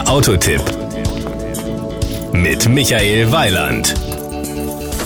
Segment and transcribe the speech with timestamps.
[0.00, 0.62] Der Autotipp
[2.32, 3.94] mit Michael Weiland.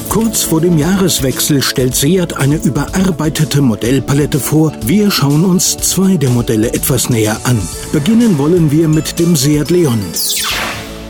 [0.08, 4.72] Kurz vor dem Jahreswechsel stellt Seat eine überarbeitete Modellpalette vor.
[4.86, 7.60] Wir schauen uns zwei der Modelle etwas näher an.
[7.92, 9.98] Beginnen wollen wir mit dem Seat Leon.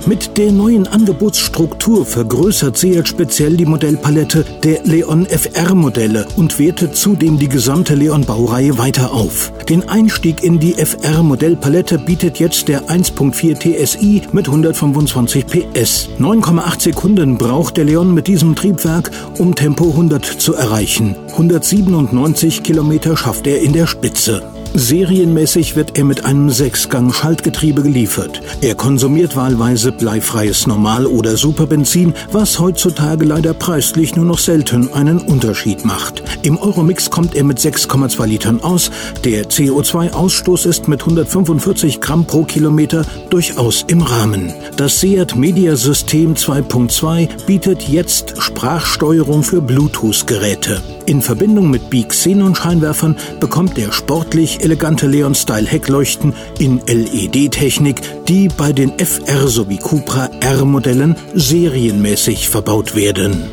[0.07, 7.39] Mit der neuen Angebotsstruktur vergrößert Seat speziell die Modellpalette der Leon FR-Modelle und wertet zudem
[7.39, 9.51] die gesamte Leon-Baureihe weiter auf.
[9.67, 16.11] Den Einstieg in die FR-Modellpalette bietet jetzt der 1.4 TSI mit 125 PS.
[16.19, 21.17] 9,8 Sekunden braucht der Leon mit diesem Triebwerk, um Tempo 100 zu erreichen.
[21.31, 24.54] 197 Kilometer schafft er in der Spitze.
[24.77, 28.43] Serienmäßig wird er mit einem Sechsgang-Schaltgetriebe geliefert.
[28.61, 35.21] Er konsumiert wahlweise bleifreies Normal- oder Superbenzin, was heutzutage leider preislich nur noch selten einen
[35.21, 36.25] Unterschied macht.
[36.43, 38.91] Im Euromix kommt er mit 6,2 Litern aus.
[39.25, 44.53] Der CO2-Ausstoß ist mit 145 Gramm pro Kilometer durchaus im Rahmen.
[44.77, 50.83] Das Seat Media System 2.2 bietet jetzt Sprachsteuerung für Bluetooth-Geräte.
[51.07, 58.49] In Verbindung mit Bi Xenon-Scheinwerfern bekommt der sportlich elegante Leon Style Heckleuchten in LED-Technik, die
[58.49, 63.51] bei den FR sowie Cupra R-Modellen serienmäßig verbaut werden.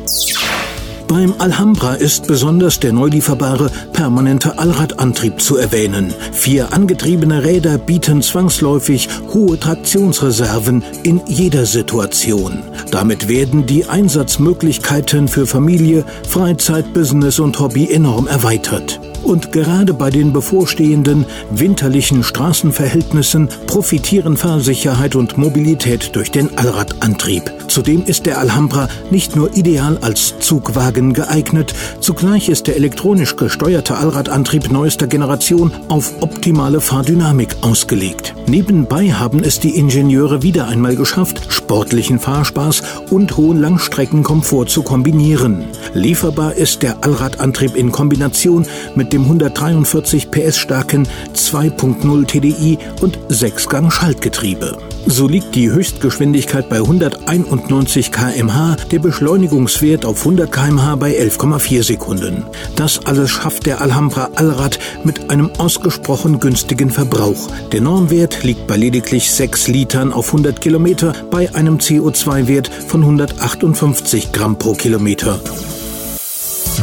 [1.12, 6.14] Beim Alhambra ist besonders der neu lieferbare permanente Allradantrieb zu erwähnen.
[6.32, 12.62] Vier angetriebene Räder bieten zwangsläufig hohe Traktionsreserven in jeder Situation.
[12.90, 18.98] Damit werden die Einsatzmöglichkeiten für Familie, Freizeit, Business und Hobby enorm erweitert.
[19.22, 27.52] Und gerade bei den bevorstehenden winterlichen Straßenverhältnissen profitieren Fahrsicherheit und Mobilität durch den Allradantrieb.
[27.72, 33.96] Zudem ist der Alhambra nicht nur ideal als Zugwagen geeignet, zugleich ist der elektronisch gesteuerte
[33.96, 38.34] Allradantrieb neuester Generation auf optimale Fahrdynamik ausgelegt.
[38.46, 45.64] Nebenbei haben es die Ingenieure wieder einmal geschafft, sportlichen Fahrspaß und hohen Langstreckenkomfort zu kombinieren.
[45.94, 48.66] Lieferbar ist der Allradantrieb in Kombination
[48.96, 54.76] mit dem 143 PS starken 2.0 TDI und 6-Gang-Schaltgetriebe.
[55.06, 62.44] So liegt die Höchstgeschwindigkeit bei 191 kmh, der Beschleunigungswert auf 100 kmh bei 11,4 Sekunden.
[62.76, 67.48] Das alles schafft der Alhambra Allrad mit einem ausgesprochen günstigen Verbrauch.
[67.72, 74.32] Der Normwert liegt bei lediglich 6 Litern auf 100 Kilometer bei einem CO2-Wert von 158
[74.32, 75.40] Gramm pro Kilometer.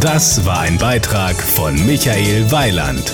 [0.02, 3.14] Das war ein Beitrag von Michael Weiland.